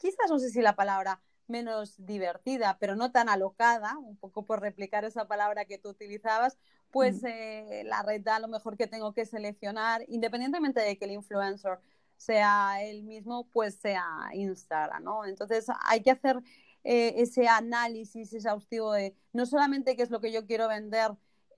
quizás 0.00 0.30
no 0.30 0.38
sé 0.38 0.50
si 0.50 0.62
la 0.62 0.74
palabra 0.74 1.20
menos 1.46 1.94
divertida, 1.98 2.78
pero 2.80 2.96
no 2.96 3.12
tan 3.12 3.28
alocada, 3.28 3.98
un 3.98 4.16
poco 4.16 4.46
por 4.46 4.60
replicar 4.60 5.04
esa 5.04 5.28
palabra 5.28 5.66
que 5.66 5.78
tú 5.78 5.90
utilizabas, 5.90 6.56
pues 6.90 7.22
eh, 7.24 7.82
la 7.84 8.02
red 8.02 8.26
a 8.28 8.38
lo 8.38 8.48
mejor 8.48 8.76
que 8.76 8.86
tengo 8.86 9.12
que 9.12 9.26
seleccionar, 9.26 10.04
independientemente 10.08 10.80
de 10.80 10.96
que 10.96 11.04
el 11.04 11.12
influencer 11.12 11.78
sea 12.16 12.82
el 12.82 13.02
mismo, 13.02 13.48
pues 13.52 13.76
sea 13.76 14.04
Instagram, 14.32 15.04
¿no? 15.04 15.24
Entonces 15.24 15.66
hay 15.84 16.02
que 16.02 16.10
hacer 16.12 16.40
eh, 16.84 17.14
ese 17.16 17.48
análisis 17.48 18.32
exhaustivo 18.32 18.92
de 18.92 19.14
no 19.32 19.44
solamente 19.46 19.96
qué 19.96 20.02
es 20.02 20.10
lo 20.10 20.20
que 20.20 20.32
yo 20.32 20.46
quiero 20.46 20.68
vender, 20.68 21.12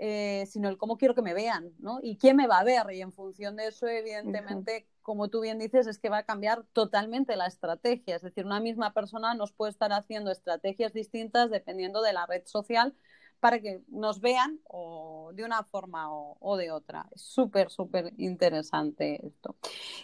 eh, 0.04 0.47
sino 0.47 0.68
el 0.68 0.78
cómo 0.78 0.99
quiero 0.99 1.14
que 1.14 1.23
me 1.23 1.32
vean, 1.32 1.73
¿no? 1.78 2.00
Y 2.02 2.16
quién 2.16 2.35
me 2.35 2.49
va 2.49 2.59
a 2.59 2.64
ver. 2.64 2.90
Y 2.90 3.02
en 3.02 3.12
función 3.12 3.54
de 3.54 3.68
eso, 3.68 3.87
evidentemente, 3.87 4.88
como 5.00 5.28
tú 5.28 5.40
bien 5.40 5.61
dices, 5.61 5.87
es 5.87 6.00
que 6.00 6.09
va 6.09 6.18
a 6.18 6.23
cambiar 6.25 6.64
totalmente 6.73 7.37
la 7.37 7.47
estrategia. 7.47 8.16
Es 8.16 8.23
decir, 8.23 8.44
una 8.44 8.59
misma 8.59 8.92
persona 8.94 9.32
nos 9.35 9.52
puede 9.52 9.71
estar 9.71 9.92
haciendo 9.92 10.32
estrategias 10.32 10.92
distintas 10.92 11.50
dependiendo 11.50 12.02
de 12.02 12.14
la 12.14 12.26
red 12.26 12.42
social 12.47 12.97
para 13.38 13.61
que 13.61 13.85
nos 13.87 14.21
vean 14.21 14.59
o 14.64 15.30
de 15.35 15.44
una 15.44 15.62
forma 15.62 16.09
o, 16.11 16.56
de 16.56 16.73
otra. 16.73 17.09
Es 17.14 17.23
súper, 17.23 17.71
súper 17.71 18.12
interesante 18.16 19.25
esto. 19.25 19.54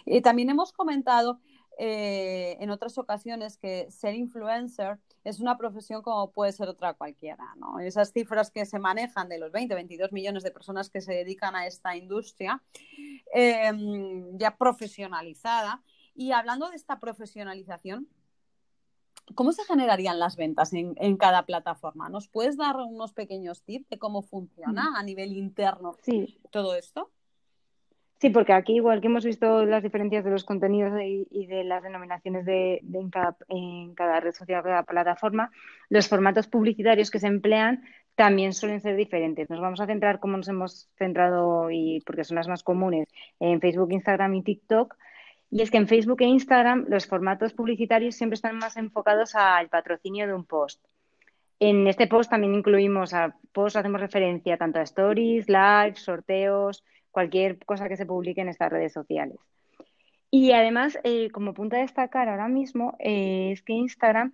Y 0.05 0.21
también 0.21 0.49
hemos 0.49 0.71
comentado 0.71 1.41
eh, 1.77 2.55
en 2.61 2.69
otras 2.69 2.97
ocasiones 2.97 3.57
que 3.57 3.91
ser 3.91 4.15
influencer 4.15 4.97
es 5.23 5.39
una 5.39 5.57
profesión 5.57 6.01
como 6.01 6.31
puede 6.31 6.51
ser 6.51 6.69
otra 6.69 6.93
cualquiera. 6.93 7.55
¿no? 7.57 7.79
Esas 7.79 8.11
cifras 8.11 8.51
que 8.51 8.65
se 8.65 8.79
manejan 8.79 9.29
de 9.29 9.39
los 9.39 9.51
20, 9.51 9.75
22 9.75 10.11
millones 10.11 10.43
de 10.43 10.51
personas 10.51 10.89
que 10.89 11.01
se 11.01 11.13
dedican 11.13 11.55
a 11.55 11.67
esta 11.67 11.95
industria 11.95 12.61
em, 13.33 14.37
ya 14.37 14.55
profesionalizada. 14.57 15.83
Y 16.15 16.31
hablando 16.31 16.69
de 16.69 16.75
esta 16.75 16.99
profesionalización, 16.99 18.07
¿Cómo 19.35 19.51
se 19.51 19.63
generarían 19.63 20.17
las 20.17 20.35
ventas 20.35 20.73
en, 20.73 21.17
cada 21.17 21.45
plataforma? 21.45 22.09
¿Nos 22.09 22.27
puedes 22.27 22.57
dar 22.57 22.77
unos 22.77 23.13
pequeños 23.13 23.61
tips 23.61 23.87
de 23.89 23.99
cómo 23.99 24.23
funciona 24.23 24.93
a 24.97 25.03
nivel 25.03 25.33
interno 25.33 25.97
todo 26.49 26.73
esto? 26.73 27.11
Sí, 28.19 28.29
porque 28.29 28.51
aquí, 28.53 28.75
igual 28.75 28.99
que 28.99 29.07
hemos 29.07 29.23
visto 29.23 29.65
las 29.65 29.81
diferencias 29.81 30.25
de 30.25 30.31
los 30.31 30.43
contenidos 30.43 30.93
y, 31.01 31.45
de 31.47 31.63
las 31.63 31.83
denominaciones 31.83 32.45
de, 32.45 32.81
en, 33.47 33.93
cada, 33.95 34.19
red 34.19 34.33
social, 34.33 34.61
cada 34.61 34.83
plataforma, 34.83 35.51
los 35.89 36.09
formatos 36.09 36.47
publicitarios 36.47 37.11
que 37.11 37.19
se 37.19 37.27
emplean 37.27 37.83
también 38.15 38.51
suelen 38.53 38.81
ser 38.81 38.97
diferentes. 38.97 39.49
Nos 39.49 39.61
vamos 39.61 39.79
a 39.79 39.85
centrar, 39.85 40.19
como 40.19 40.35
nos 40.35 40.49
hemos 40.49 40.89
centrado, 40.97 41.71
y 41.71 42.01
porque 42.05 42.25
son 42.25 42.35
las 42.35 42.49
más 42.49 42.61
comunes, 42.61 43.07
en 43.39 43.61
Facebook, 43.61 43.93
Instagram 43.93 44.35
y 44.35 44.43
TikTok 44.43 44.95
y 45.51 45.61
es 45.61 45.71
que 45.71 45.77
en 45.77 45.87
Facebook 45.87 46.21
e 46.21 46.25
Instagram 46.25 46.85
los 46.89 47.07
formatos 47.07 47.53
publicitarios 47.53 48.15
siempre 48.15 48.35
están 48.35 48.57
más 48.57 48.77
enfocados 48.77 49.35
al 49.35 49.69
patrocinio 49.69 50.27
de 50.27 50.33
un 50.33 50.45
post. 50.45 50.83
En 51.59 51.87
este 51.87 52.07
post 52.07 52.29
también 52.29 52.53
incluimos 52.53 53.13
a 53.13 53.35
post, 53.51 53.75
hacemos 53.75 53.99
referencia 53.99 54.57
tanto 54.57 54.79
a 54.79 54.83
stories, 54.83 55.49
lives, 55.49 55.99
sorteos, 55.99 56.83
cualquier 57.11 57.57
cosa 57.65 57.87
que 57.89 57.97
se 57.97 58.05
publique 58.05 58.41
en 58.41 58.49
estas 58.49 58.71
redes 58.71 58.93
sociales. 58.93 59.37
Y 60.31 60.51
además, 60.51 60.99
eh, 61.03 61.29
como 61.31 61.53
punto 61.53 61.75
a 61.75 61.79
destacar 61.79 62.29
ahora 62.29 62.47
mismo, 62.47 62.95
eh, 62.99 63.51
es 63.53 63.61
que 63.63 63.73
Instagram 63.73 64.33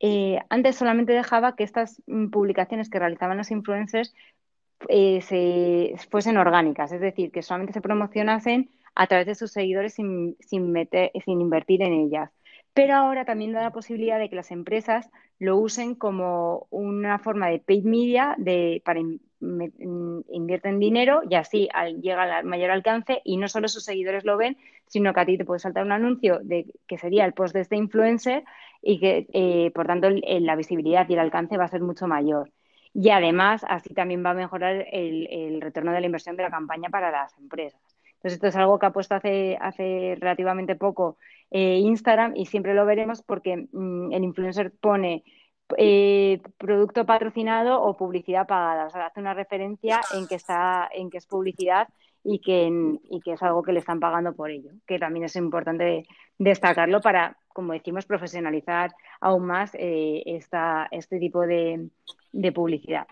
eh, 0.00 0.38
antes 0.50 0.76
solamente 0.76 1.12
dejaba 1.12 1.56
que 1.56 1.64
estas 1.64 2.02
mm, 2.06 2.28
publicaciones 2.30 2.90
que 2.90 2.98
realizaban 2.98 3.38
los 3.38 3.50
influencers 3.50 4.14
se, 4.88 5.94
fuesen 6.10 6.36
orgánicas, 6.36 6.90
es 6.92 7.00
decir, 7.00 7.30
que 7.30 7.42
solamente 7.42 7.72
se 7.72 7.80
promocionasen 7.80 8.70
a 8.96 9.06
través 9.06 9.26
de 9.26 9.34
sus 9.36 9.52
seguidores 9.52 9.94
sin, 9.94 10.36
sin, 10.40 10.74
invertir 11.40 11.82
en 11.82 11.92
ellas. 11.92 12.30
Pero 12.74 12.94
ahora 12.94 13.24
también 13.24 13.52
da 13.52 13.62
la 13.62 13.72
posibilidad 13.72 14.18
de 14.18 14.28
que 14.28 14.36
las 14.36 14.50
empresas 14.50 15.08
lo 15.38 15.56
usen 15.58 15.94
como 15.94 16.66
una 16.70 17.18
forma 17.18 17.48
de 17.48 17.60
paid 17.60 17.84
media 17.84 18.34
de, 18.38 18.82
para 18.84 19.00
invierten 19.42 20.78
dinero 20.78 21.22
y 21.28 21.34
así 21.34 21.68
llega 22.00 22.22
al 22.38 22.44
mayor 22.44 22.70
alcance 22.70 23.20
y 23.24 23.36
no 23.36 23.48
solo 23.48 23.68
sus 23.68 23.84
seguidores 23.84 24.24
lo 24.24 24.36
ven, 24.36 24.56
sino 24.86 25.12
que 25.12 25.20
a 25.20 25.26
ti 25.26 25.36
te 25.36 25.44
puede 25.44 25.60
saltar 25.60 25.84
un 25.84 25.92
anuncio 25.92 26.38
de 26.42 26.66
que 26.86 26.98
sería 26.98 27.24
el 27.24 27.34
post 27.34 27.54
de 27.54 27.60
este 27.60 27.76
influencer 27.76 28.44
y 28.80 29.00
que 29.00 29.26
eh, 29.32 29.70
por 29.74 29.86
tanto 29.86 30.08
la 30.10 30.56
visibilidad 30.56 31.08
y 31.08 31.14
el 31.14 31.18
alcance 31.18 31.56
va 31.56 31.64
a 31.64 31.68
ser 31.68 31.82
mucho 31.82 32.06
mayor. 32.06 32.50
Y 32.94 33.10
además 33.10 33.64
así 33.68 33.94
también 33.94 34.24
va 34.24 34.30
a 34.30 34.34
mejorar 34.34 34.86
el, 34.92 35.26
el 35.30 35.60
retorno 35.60 35.92
de 35.92 36.00
la 36.00 36.06
inversión 36.06 36.36
de 36.36 36.42
la 36.42 36.50
campaña 36.50 36.88
para 36.90 37.10
las 37.10 37.36
empresas. 37.38 37.80
Entonces, 38.22 38.34
esto 38.34 38.46
es 38.46 38.56
algo 38.56 38.78
que 38.78 38.86
ha 38.86 38.92
puesto 38.92 39.16
hace, 39.16 39.58
hace 39.60 40.16
relativamente 40.20 40.76
poco 40.76 41.16
eh, 41.50 41.78
Instagram 41.78 42.34
y 42.36 42.46
siempre 42.46 42.72
lo 42.72 42.86
veremos 42.86 43.20
porque 43.20 43.66
mm, 43.72 44.12
el 44.12 44.22
influencer 44.22 44.72
pone 44.80 45.24
eh, 45.78 46.40
producto 46.58 47.06
patrocinado 47.06 47.82
o 47.82 47.96
publicidad 47.96 48.46
pagada. 48.46 48.86
O 48.86 48.90
sea, 48.90 49.06
hace 49.06 49.20
una 49.20 49.34
referencia 49.34 50.00
en 50.14 50.26
que 50.26 50.36
está, 50.36 50.88
en 50.92 51.10
que 51.10 51.18
es 51.18 51.26
publicidad 51.26 51.88
y 52.24 52.40
que, 52.40 53.32
es 53.32 53.42
algo 53.42 53.62
que 53.62 53.72
le 53.72 53.80
están 53.80 54.00
pagando 54.00 54.34
por 54.34 54.50
ello, 54.50 54.70
que 54.86 54.98
también 54.98 55.24
es 55.24 55.36
importante 55.36 56.04
destacarlo 56.38 57.00
para, 57.00 57.36
como 57.48 57.72
decimos, 57.72 58.06
profesionalizar 58.06 58.92
aún 59.20 59.46
más 59.46 59.74
eh, 59.74 60.22
este 60.26 61.18
tipo 61.18 61.40
de 61.42 62.52
publicidad. 62.54 63.06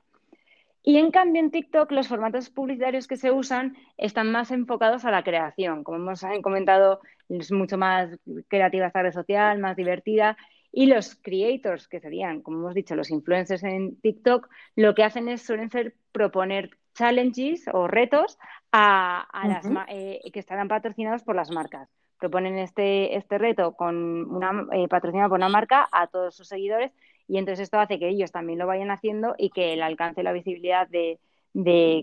Y 0.83 0.97
en 0.97 1.11
cambio 1.11 1.43
en 1.43 1.51
TikTok 1.51 1.93
los 1.93 2.09
formatos 2.09 2.49
publicitarios 2.49 3.07
que 3.07 3.17
se 3.17 3.31
usan 3.31 3.77
están 3.99 4.33
más 4.33 4.51
enfocados 4.51 5.05
a 5.05 5.11
la 5.11 5.23
creación. 5.23 5.85
Como 5.85 5.99
hemos 5.99 6.25
comentado, 6.43 7.01
es 7.29 7.53
mucho 7.53 7.77
más 7.77 8.19
creativa 8.49 8.87
esta 8.87 9.03
red 9.03 9.13
social, 9.13 9.59
más 9.59 9.77
divertida. 9.77 10.39
Y 10.73 10.87
los 10.87 11.17
creators, 11.17 11.89
que 11.89 12.01
serían, 12.01 12.43
como 12.43 12.59
hemos 12.59 12.75
dicho, 12.75 12.95
los 12.95 13.11
influencers 13.11 13.65
en 13.65 14.01
TikTok, 14.01 14.49
lo 14.77 14.95
que 14.95 15.05
hacen 15.05 15.29
es 15.29 15.43
suelen 15.43 15.71
ser 15.71 15.95
proponer 16.13 16.71
challenges 16.95 17.67
o 17.73 17.89
retos 17.89 18.39
a, 18.73 19.27
las, 19.47 19.67
eh, 19.89 20.21
que 20.33 20.41
estarán 20.41 20.69
patrocinados 20.69 21.23
por 21.23 21.35
las 21.35 21.51
marcas. 21.51 21.89
Proponen 22.19 22.59
este, 22.59 23.17
este 23.17 23.39
reto 23.39 23.73
con 23.73 24.31
una, 24.31 24.67
eh, 24.73 24.89
patrocinado 24.89 25.31
por 25.31 25.39
una 25.39 25.49
marca 25.49 25.89
a 25.91 26.07
todos 26.07 26.35
sus 26.35 26.49
seguidores 26.49 26.93
y 27.27 27.39
entonces 27.39 27.65
esto 27.65 27.79
hace 27.79 27.99
que 27.99 28.09
ellos 28.09 28.33
también 28.33 28.59
lo 28.59 28.67
vayan 28.67 28.91
haciendo 28.91 29.35
y 29.39 29.51
que 29.51 29.73
el 29.73 29.83
alcance 29.83 30.21
y 30.21 30.25
la 30.25 30.33
visibilidad 30.33 30.89
de, 30.89 31.19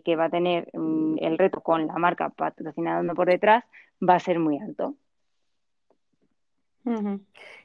que 0.04 0.16
va 0.16 0.26
a 0.26 0.30
tener 0.30 0.70
mm, 0.74 1.18
el 1.20 1.38
reto 1.38 1.62
con 1.62 1.88
la 1.88 1.98
marca 1.98 2.30
patrocinando 2.30 3.14
por 3.14 3.28
detrás 3.28 3.64
va 4.02 4.16
a 4.16 4.20
ser 4.20 4.40
muy 4.40 4.58
alto. 4.58 4.96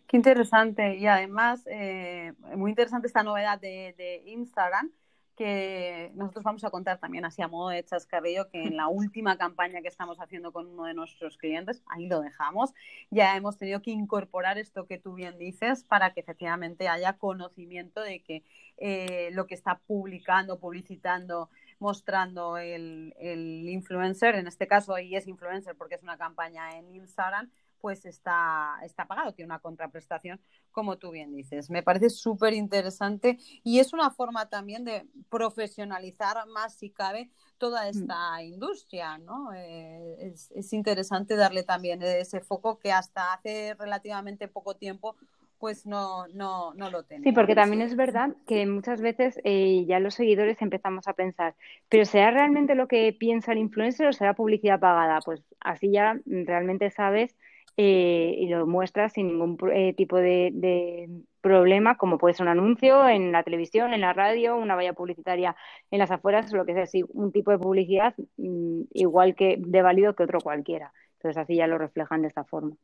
Qué 0.06 0.16
interesante. 0.16 0.96
Y 0.96 1.06
además, 1.06 1.62
eh, 1.66 2.32
muy 2.56 2.70
interesante 2.70 3.06
esta 3.06 3.22
novedad 3.22 3.60
de, 3.60 4.22
Instagram, 4.26 4.90
que 5.36 6.10
nosotros 6.14 6.44
vamos 6.44 6.64
a 6.64 6.70
contar 6.70 6.98
también 6.98 7.24
así 7.24 7.40
a 7.40 7.48
modo 7.48 7.70
de 7.70 7.84
chascarrillo 7.84 8.50
que 8.50 8.64
en 8.64 8.76
la 8.76 8.88
última 8.88 9.38
campaña 9.38 9.80
que 9.80 9.88
estamos 9.88 10.20
haciendo 10.20 10.52
con 10.52 10.66
uno 10.66 10.84
de 10.84 10.92
nuestros 10.92 11.38
clientes, 11.38 11.82
ahí 11.86 12.06
lo 12.06 12.20
dejamos, 12.20 12.74
ya 13.10 13.34
hemos 13.34 13.56
tenido 13.56 13.80
que 13.80 13.92
incorporar 13.92 14.58
esto 14.58 14.86
que 14.86 14.98
tú 14.98 15.14
bien 15.14 15.38
dices 15.38 15.84
para 15.84 16.12
que 16.12 16.20
efectivamente 16.20 16.88
haya 16.88 17.14
conocimiento 17.14 18.02
de 18.02 18.20
que 18.20 18.44
eh, 18.76 19.30
lo 19.32 19.46
que 19.46 19.54
está 19.54 19.78
publicando, 19.86 20.58
publicitando, 20.58 21.48
mostrando 21.78 22.58
el, 22.58 23.14
el 23.18 23.68
influencer, 23.70 24.34
en 24.34 24.46
este 24.46 24.66
caso 24.66 24.94
ahí 24.94 25.16
es 25.16 25.26
influencer 25.26 25.74
porque 25.76 25.94
es 25.94 26.02
una 26.02 26.18
campaña 26.18 26.76
en 26.76 26.94
Instagram, 26.94 27.50
pues 27.82 28.06
está, 28.06 28.76
está 28.84 29.06
pagado, 29.06 29.34
tiene 29.34 29.48
una 29.48 29.58
contraprestación, 29.58 30.40
como 30.70 30.96
tú 30.98 31.10
bien 31.10 31.34
dices. 31.34 31.68
Me 31.68 31.82
parece 31.82 32.08
súper 32.10 32.54
interesante 32.54 33.38
y 33.64 33.80
es 33.80 33.92
una 33.92 34.10
forma 34.10 34.48
también 34.48 34.84
de 34.84 35.04
profesionalizar 35.28 36.46
más, 36.46 36.76
si 36.76 36.90
cabe, 36.90 37.30
toda 37.58 37.84
mm. 37.84 37.88
esta 37.88 38.42
industria, 38.42 39.18
¿no? 39.18 39.52
Eh, 39.52 40.32
es, 40.54 40.72
interesante 40.72 41.34
darle 41.34 41.64
también 41.64 42.00
ese 42.02 42.40
foco 42.40 42.78
que 42.78 42.92
hasta 42.92 43.34
hace 43.34 43.74
relativamente 43.74 44.46
poco 44.48 44.76
tiempo 44.76 45.16
pues 45.58 45.86
no, 45.86 46.26
no, 46.34 46.74
no 46.74 46.90
lo 46.90 47.04
tenemos. 47.04 47.24
Sí, 47.24 47.32
porque 47.32 47.54
también 47.54 47.82
es 47.82 47.94
verdad 47.94 48.34
que 48.48 48.66
muchas 48.66 49.00
veces 49.00 49.38
eh, 49.44 49.84
ya 49.86 50.00
los 50.00 50.14
seguidores 50.14 50.60
empezamos 50.60 51.06
a 51.06 51.12
pensar, 51.12 51.54
pero 51.88 52.04
¿será 52.04 52.32
realmente 52.32 52.74
lo 52.74 52.88
que 52.88 53.12
piensa 53.12 53.52
el 53.52 53.58
influencer 53.58 54.08
o 54.08 54.12
será 54.12 54.34
publicidad 54.34 54.80
pagada? 54.80 55.20
Pues 55.24 55.40
así 55.60 55.92
ya 55.92 56.18
realmente 56.26 56.90
sabes 56.90 57.36
eh, 57.76 58.35
y 58.38 58.49
lo 58.49 58.66
muestras 58.66 59.14
sin 59.14 59.28
ningún 59.28 59.57
eh, 59.73 59.95
tipo 59.95 60.16
de, 60.16 61.09
problema, 61.40 61.97
como 61.97 62.19
puede 62.19 62.35
ser 62.35 62.45
un 62.45 62.50
anuncio 62.50 63.09
en 63.09 63.33
la 63.33 63.42
televisión, 63.42 63.95
en 63.95 64.02
la 64.02 64.12
radio, 64.12 64.57
una 64.57 64.76
valla 64.76 64.92
publicitaria 64.92 65.57
en 65.90 65.99
las 65.99 66.11
afueras, 66.12 66.52
lo 66.52 66.64
que 66.64 66.75
sea, 66.75 66.87
sí, 66.87 67.04
un 67.09 67.33
tipo 67.33 67.50
de 67.50 67.59
publicidad 67.59 68.14
mm, 68.37 68.83
igual 68.92 69.35
que 69.35 69.57
de 69.59 69.83
válido 69.83 70.14
que 70.14 70.23
otro 70.23 70.40
cualquiera. 70.40 70.92
Entonces 71.14 71.42
así 71.42 71.57
ya 71.57 71.66
lo 71.66 71.78
reflejan 71.78 72.23
de 72.23 72.28
esta 72.28 72.45
forma. 72.45 72.76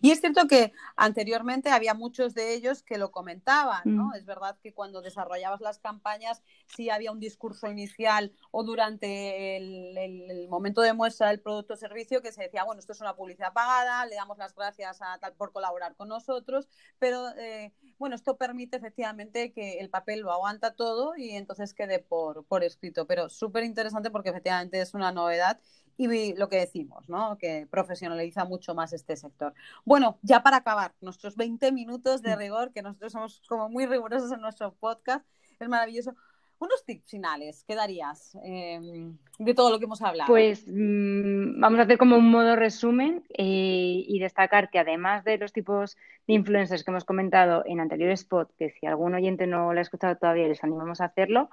Y 0.00 0.10
es 0.10 0.20
cierto 0.20 0.46
que 0.48 0.72
anteriormente 0.96 1.70
había 1.70 1.94
muchos 1.94 2.34
de 2.34 2.54
ellos 2.54 2.82
que 2.82 2.98
lo 2.98 3.12
comentaban, 3.12 3.82
¿no? 3.84 4.08
Mm. 4.08 4.14
Es 4.14 4.24
verdad 4.24 4.58
que 4.62 4.74
cuando 4.74 5.00
desarrollabas 5.00 5.60
las 5.60 5.78
campañas 5.78 6.42
sí 6.66 6.90
había 6.90 7.12
un 7.12 7.20
discurso 7.20 7.68
inicial 7.68 8.32
o 8.50 8.64
durante 8.64 9.56
el, 9.56 9.96
el 9.96 10.48
momento 10.48 10.80
de 10.80 10.92
muestra 10.92 11.28
del 11.28 11.40
producto 11.40 11.74
o 11.74 11.76
servicio 11.76 12.22
que 12.22 12.32
se 12.32 12.42
decía, 12.42 12.64
bueno, 12.64 12.80
esto 12.80 12.92
es 12.92 13.00
una 13.00 13.14
publicidad 13.14 13.52
pagada, 13.52 14.06
le 14.06 14.16
damos 14.16 14.38
las 14.38 14.54
gracias 14.54 15.00
a 15.02 15.18
tal 15.18 15.34
por 15.34 15.52
colaborar 15.52 15.94
con 15.94 16.08
nosotros, 16.08 16.68
pero 16.98 17.28
eh, 17.36 17.72
bueno, 17.98 18.16
esto 18.16 18.36
permite 18.36 18.76
efectivamente 18.76 19.52
que 19.52 19.78
el 19.78 19.90
papel 19.90 20.20
lo 20.20 20.32
aguanta 20.32 20.74
todo 20.74 21.16
y 21.16 21.30
entonces 21.30 21.74
quede 21.74 22.00
por, 22.00 22.44
por 22.46 22.64
escrito, 22.64 23.06
pero 23.06 23.28
súper 23.28 23.64
interesante 23.64 24.10
porque 24.10 24.30
efectivamente 24.30 24.80
es 24.80 24.94
una 24.94 25.12
novedad 25.12 25.60
y 25.96 26.34
lo 26.34 26.48
que 26.48 26.56
decimos, 26.56 27.08
¿no? 27.08 27.36
Que 27.38 27.66
profesionaliza 27.70 28.44
mucho 28.44 28.74
más 28.74 28.92
este 28.92 29.16
sector. 29.16 29.54
Bueno, 29.84 30.18
ya 30.22 30.42
para 30.42 30.58
acabar, 30.58 30.94
nuestros 31.00 31.36
20 31.36 31.72
minutos 31.72 32.22
de 32.22 32.36
rigor, 32.36 32.72
que 32.72 32.82
nosotros 32.82 33.12
somos 33.12 33.42
como 33.48 33.68
muy 33.68 33.86
rigurosos 33.86 34.32
en 34.32 34.40
nuestro 34.40 34.72
podcast, 34.74 35.24
es 35.60 35.68
maravilloso. 35.68 36.14
Unos 36.58 36.84
tips 36.84 37.10
finales, 37.10 37.64
¿qué 37.66 37.74
darías 37.74 38.38
em, 38.44 39.18
de 39.36 39.52
todo 39.52 39.72
lo 39.72 39.80
que 39.80 39.86
hemos 39.86 40.00
hablado? 40.00 40.28
Pues 40.28 40.64
mmm, 40.68 41.60
vamos 41.60 41.80
a 41.80 41.82
hacer 41.82 41.98
como 41.98 42.16
un 42.16 42.30
modo 42.30 42.54
resumen 42.54 43.24
eh, 43.30 44.04
y 44.06 44.20
destacar 44.20 44.70
que 44.70 44.78
además 44.78 45.24
de 45.24 45.38
los 45.38 45.52
tipos 45.52 45.96
de 46.28 46.34
influencers 46.34 46.84
que 46.84 46.92
hemos 46.92 47.04
comentado 47.04 47.64
en 47.66 47.80
anteriores 47.80 48.20
spot, 48.20 48.52
que 48.56 48.70
si 48.70 48.86
algún 48.86 49.12
oyente 49.12 49.48
no 49.48 49.72
lo 49.72 49.78
ha 49.80 49.82
escuchado 49.82 50.16
todavía 50.16 50.46
les 50.46 50.62
animamos 50.62 51.00
a 51.00 51.06
hacerlo, 51.06 51.50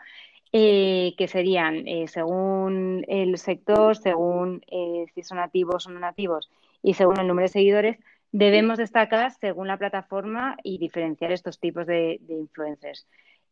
eh, 0.51 1.13
que 1.15 1.27
serían 1.27 1.87
eh, 1.87 2.07
según 2.07 3.05
el 3.07 3.37
sector, 3.37 3.95
según 3.95 4.63
eh, 4.71 5.05
si 5.13 5.21
son 5.21 5.37
nativos 5.37 5.85
o 5.85 5.91
no 5.91 5.99
nativos 5.99 6.49
y 6.81 6.95
según 6.95 7.19
el 7.19 7.27
número 7.27 7.45
de 7.45 7.53
seguidores, 7.53 7.97
debemos 8.31 8.79
destacar 8.79 9.31
según 9.31 9.67
la 9.67 9.77
plataforma 9.77 10.57
y 10.63 10.79
diferenciar 10.79 11.31
estos 11.31 11.59
tipos 11.59 11.85
de, 11.85 12.19
influencers. 12.27 13.07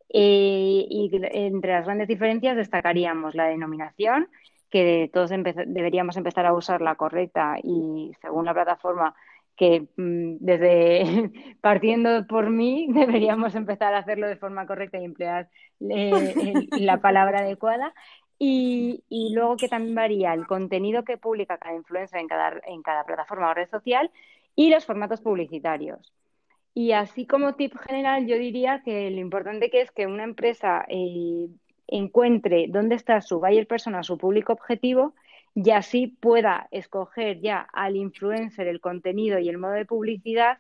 Y 0.10 1.10
entre 1.12 1.74
las 1.74 1.86
grandes 1.86 2.08
diferencias 2.08 2.56
destacaríamos 2.56 3.36
la 3.36 3.48
denominación, 3.48 4.30
que 4.70 5.10
todos 5.14 5.30
deberíamos 5.30 6.18
empezar 6.18 6.46
a 6.46 6.54
usar 6.54 6.82
la 6.82 6.96
correcta 6.96 7.58
y 7.62 8.12
según 8.22 8.46
la 8.46 8.54
plataforma 8.54 9.16
que 9.58 9.88
mm, 9.98 10.38
desde 10.40 11.32
partiendo 11.62 12.26
por 12.28 12.50
mí 12.50 12.88
deberíamos 12.94 13.56
empezar 13.56 13.94
a 13.94 14.00
hacerlo 14.00 14.28
de 14.28 14.38
forma 14.38 14.66
correcta 14.66 15.00
y 15.00 15.06
emplear 15.06 15.50
eh, 15.82 16.68
la 16.72 16.98
palabra 17.02 17.40
adecuada. 17.40 17.94
Y, 18.40 19.04
y, 19.10 19.34
luego 19.34 19.58
que 19.58 19.68
también 19.68 19.96
varía 19.96 20.32
el 20.32 20.46
contenido 20.46 21.04
que 21.04 21.18
publica 21.18 21.58
cada 21.58 21.76
influencer 21.76 22.20
en 22.20 22.28
cada, 22.28 22.62
en 22.68 22.84
cada 22.84 23.04
plataforma 23.04 23.50
o 23.50 23.54
red 23.56 23.68
social 23.68 24.12
y 24.56 24.70
los 24.70 24.86
formatos 24.86 25.22
publicitarios. 25.22 26.14
Y 26.76 26.92
así 26.92 27.26
como 27.26 27.56
tip 27.56 27.76
general, 27.88 28.28
yo 28.28 28.38
diría 28.38 28.84
que 28.86 29.10
lo 29.10 29.20
importante 29.20 29.72
que 29.72 29.82
es 29.82 29.92
que 29.92 30.06
una 30.06 30.24
empresa 30.24 30.86
eh, 30.88 31.48
encuentre 31.88 32.68
dónde 32.70 32.94
está 32.94 33.20
su 33.22 33.40
buyer 33.40 33.66
persona, 33.66 34.04
su 34.04 34.20
público 34.20 34.54
objetivo, 34.54 35.16
y 35.58 35.72
así 35.72 36.06
pueda 36.06 36.68
escoger 36.70 37.42
ya 37.42 37.68
al 37.74 37.96
influencer 37.96 38.68
el 38.68 38.80
contenido 38.80 39.40
y 39.40 39.50
el 39.50 39.58
modo 39.58 39.72
de 39.72 39.86
publicidad 39.86 40.60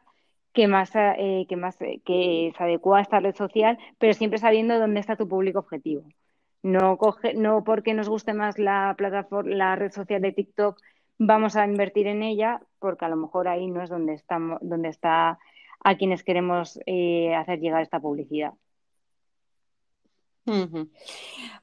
que 0.54 0.68
más, 0.68 0.92
eh, 0.96 1.46
que 1.48 1.56
más 1.56 1.80
eh, 1.82 2.02
que 2.04 2.52
se 2.58 2.64
adecua 2.64 2.98
a 2.98 3.02
esta 3.02 3.20
red 3.20 3.36
social, 3.36 3.78
pero 4.00 4.16
siempre 4.16 4.40
sabiendo 4.40 4.80
dónde 4.80 5.00
está 5.00 5.16
tu 5.16 5.28
público 5.28 5.60
objetivo. 5.60 6.04
No, 6.64 6.98
coge, 6.98 7.36
no 7.36 7.64
porque 7.64 7.94
nos 7.94 8.10
guste 8.10 8.34
más 8.34 8.58
la 8.58 8.96
plataforma, 8.98 9.54
la 9.56 9.76
red 9.76 9.92
social 9.92 10.20
de 10.20 10.32
TikTok, 10.32 10.82
vamos 11.20 11.56
a 11.56 11.66
invertir 11.66 12.08
en 12.08 12.24
ella, 12.24 12.60
porque 12.80 13.06
a 13.06 13.10
lo 13.10 13.18
mejor 13.18 13.48
ahí 13.48 13.68
no 13.68 13.84
es 13.84 13.92
donde 13.92 14.16
estamos, 14.16 14.58
donde 14.64 14.90
está 14.90 15.38
a 15.84 15.96
quienes 15.96 16.24
queremos 16.24 16.80
eh, 16.88 17.36
hacer 17.36 17.60
llegar 17.60 17.84
esta 17.84 18.00
publicidad. 18.00 18.54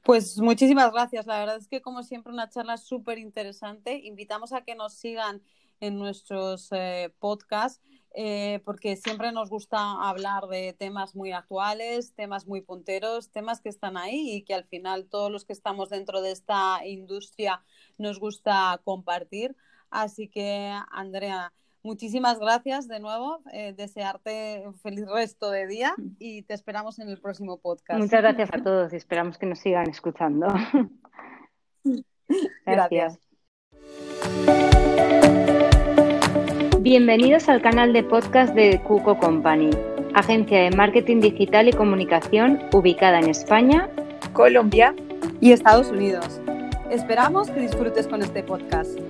Pues 0.03 0.39
muchísimas 0.39 0.91
gracias. 0.91 1.25
La 1.25 1.39
verdad 1.39 1.57
es 1.57 1.67
que, 1.67 1.81
como 1.81 2.03
siempre, 2.03 2.31
una 2.31 2.49
charla 2.49 2.77
súper 2.77 3.17
interesante. 3.17 3.99
Invitamos 4.03 4.53
a 4.53 4.61
que 4.61 4.75
nos 4.75 4.93
sigan 4.93 5.41
en 5.79 5.97
nuestros 5.97 6.69
eh, 6.71 7.13
podcasts, 7.19 7.81
eh, 8.13 8.61
porque 8.63 8.95
siempre 8.95 9.31
nos 9.31 9.49
gusta 9.49 10.07
hablar 10.07 10.47
de 10.47 10.73
temas 10.73 11.15
muy 11.15 11.31
actuales, 11.33 12.13
temas 12.13 12.47
muy 12.47 12.61
punteros, 12.61 13.31
temas 13.31 13.59
que 13.59 13.69
están 13.69 13.97
ahí 13.97 14.35
y 14.35 14.43
que 14.43 14.53
al 14.53 14.63
final 14.65 15.07
todos 15.09 15.31
los 15.31 15.43
que 15.43 15.53
estamos 15.53 15.89
dentro 15.89 16.21
de 16.21 16.31
esta 16.31 16.85
industria 16.85 17.61
nos 17.97 18.19
gusta 18.19 18.79
compartir. 18.85 19.55
Así 19.89 20.29
que, 20.29 20.73
Andrea, 20.91 21.53
Muchísimas 21.85 22.39
gracias 22.39 22.87
de 22.87 22.99
nuevo, 22.99 23.43
eh, 23.53 23.75
desearte 23.77 24.63
un 24.65 24.73
feliz 24.73 25.05
resto 25.05 25.51
de 25.51 25.67
día 25.67 25.93
y 26.17 26.41
te 26.41 26.55
esperamos 26.55 26.97
en 26.97 27.09
el 27.09 27.21
próximo 27.21 27.59
podcast. 27.59 27.99
Muchas 27.99 28.23
gracias 28.23 28.49
a 28.53 28.57
todos 28.63 28.91
y 28.91 28.95
esperamos 28.95 29.37
que 29.37 29.45
nos 29.45 29.59
sigan 29.59 29.87
escuchando. 29.87 30.47
gracias. 32.65 33.19
Bienvenidos 36.79 37.47
al 37.49 37.61
canal 37.61 37.93
de 37.93 38.01
podcast 38.01 38.55
de 38.55 38.81
Cuco 38.81 39.19
Company, 39.19 39.69
agencia 40.15 40.63
de 40.63 40.71
marketing 40.71 41.19
digital 41.19 41.67
y 41.67 41.73
comunicación 41.73 42.61
ubicada 42.73 43.19
en 43.19 43.29
España, 43.29 43.91
Colombia 44.33 44.95
y 45.39 45.51
Estados 45.51 45.91
Unidos. 45.91 46.41
Esperamos 46.89 47.51
que 47.51 47.59
disfrutes 47.59 48.07
con 48.07 48.23
este 48.23 48.41
podcast. 48.41 49.04